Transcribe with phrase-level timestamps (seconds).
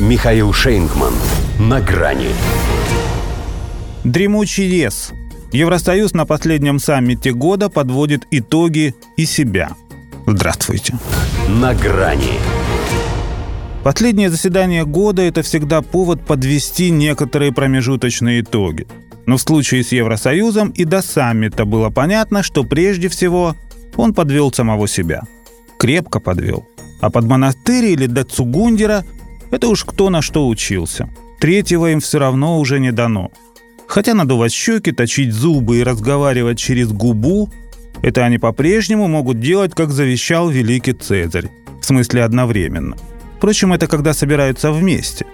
[0.00, 1.14] Михаил Шейнгман.
[1.60, 2.30] На грани.
[4.02, 5.12] Дремучий лес.
[5.52, 9.70] Евросоюз на последнем саммите года подводит итоги и себя.
[10.26, 10.94] Здравствуйте.
[11.48, 12.40] На грани.
[13.84, 18.88] Последнее заседание года– это всегда повод подвести некоторые промежуточные итоги.
[19.26, 23.54] Но в случае с Евросоюзом и до саммита было понятно, что прежде всего
[23.94, 25.22] он подвел самого себя.
[25.78, 26.66] Крепко подвел.
[27.00, 29.04] А под монастырь или до Цугундера–
[29.50, 31.08] это уж кто на что учился.
[31.40, 33.30] Третьего им все равно уже не дано.
[33.86, 37.50] Хотя надувать щеки, точить зубы и разговаривать через губу–
[38.02, 41.48] это они по-прежнему могут делать, как завещал великий Цезарь.
[41.80, 42.96] В смысле одновременно.
[43.38, 45.24] Впрочем, это когда собираются вместе.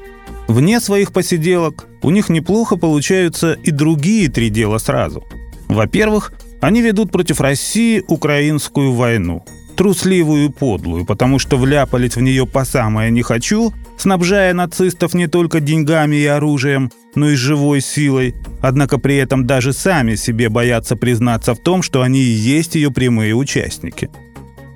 [0.48, 5.24] Вне своих посиделок у них неплохо получаются и другие три дела сразу.
[5.68, 9.44] Во-первых, они ведут против России украинскую войну.
[9.80, 15.26] Трусливую и подлую, потому что вляпались в нее по самое «не хочу», снабжая нацистов не
[15.26, 20.96] только деньгами и оружием, но и живой силой, однако при этом даже сами себе боятся
[20.96, 24.10] признаться в том, что они и есть ее прямые участники.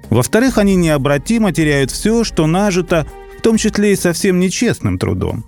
[0.08, 3.06] Во-вторых, они необратимо теряют все, что нажито,
[3.38, 5.44] в том числе и совсем нечестным трудом.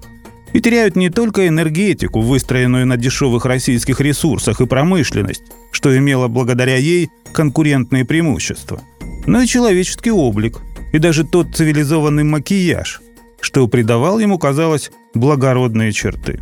[0.53, 6.77] И теряют не только энергетику, выстроенную на дешевых российских ресурсах, и промышленность, что имело благодаря
[6.77, 8.83] ей конкурентные преимущества,
[9.27, 10.59] но и человеческий облик,
[10.93, 13.01] и даже тот цивилизованный макияж,
[13.41, 16.41] что придавал ему, казалось, благородные черты.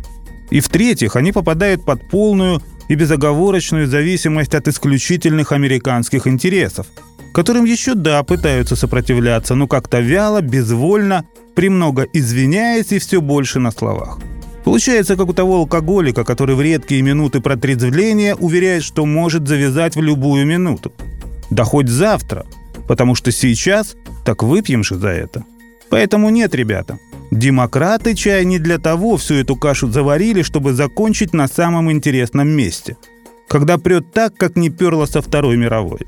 [0.51, 6.87] И в-третьих, они попадают под полную и безоговорочную зависимость от исключительных американских интересов,
[7.33, 11.25] которым еще да пытаются сопротивляться, но как-то вяло, безвольно
[11.55, 14.19] премного извиняясь и все больше на словах.
[14.63, 20.01] Получается, как у того алкоголика, который в редкие минуты протрезвления уверяет, что может завязать в
[20.01, 20.91] любую минуту.
[21.49, 22.45] Да хоть завтра,
[22.87, 25.43] потому что сейчас так выпьем же за это.
[25.89, 26.99] Поэтому нет, ребята,
[27.31, 32.97] демократы чай не для того всю эту кашу заварили, чтобы закончить на самом интересном месте.
[33.47, 36.07] Когда прет так, как не перло со Второй мировой.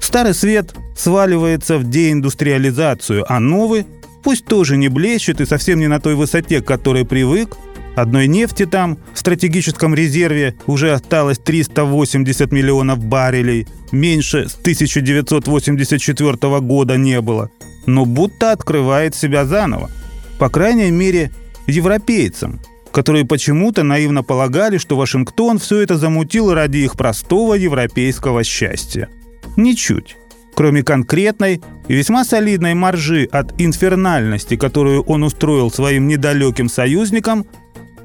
[0.00, 3.86] Старый свет сваливается в деиндустриализацию, а новый–
[4.22, 7.56] Пусть тоже не блещет и совсем не на той высоте, к которой привык.
[7.96, 13.66] Одной нефти там в стратегическом резерве уже осталось 380 миллионов баррелей.
[13.90, 17.50] Меньше с 1984 года не было.
[17.86, 19.90] Но будто открывает себя заново.
[20.38, 21.32] По крайней мере,
[21.66, 22.60] европейцам,
[22.92, 29.08] которые почему-то наивно полагали, что Вашингтон все это замутил ради их простого европейского счастья.
[29.56, 30.16] Ничуть
[30.58, 37.46] кроме конкретной и весьма солидной маржи от инфернальности, которую он устроил своим недалеким союзникам,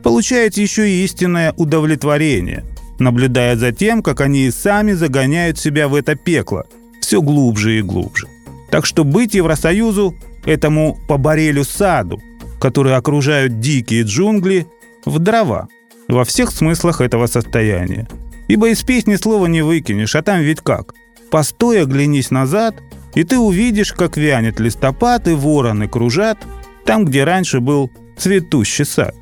[0.03, 2.63] получает еще и истинное удовлетворение,
[2.99, 6.65] наблюдая за тем, как они и сами загоняют себя в это пекло
[7.01, 8.27] все глубже и глубже.
[8.69, 10.15] Так что быть Евросоюзу,
[10.45, 12.21] этому по барелю саду,
[12.59, 14.67] который окружают дикие джунгли,
[15.05, 15.67] в дрова
[16.07, 18.07] во всех смыслах этого состояния.
[18.47, 20.93] Ибо из песни слова не выкинешь, а там ведь как–
[21.33, 22.75] Постой, оглянись назад,
[23.15, 26.37] и ты увидишь, как вянет листопад и вороны кружат
[26.85, 29.15] там, где раньше был цветущий сад.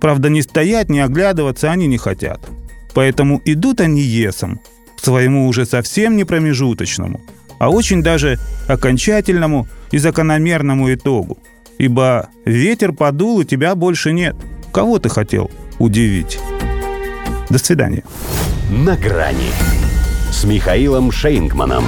[0.00, 2.40] Правда, не стоять, не оглядываться они не хотят.
[2.94, 4.60] Поэтому идут они есом,
[4.96, 7.20] к своему уже совсем не промежуточному,
[7.58, 11.38] а очень даже окончательному и закономерному итогу.
[11.78, 14.36] Ибо ветер подул, и тебя больше нет.
[14.72, 16.38] Кого ты хотел удивить?
[17.50, 18.02] До свидания.
[18.70, 19.50] На грани
[20.30, 21.84] с Михаилом Шейнгманом.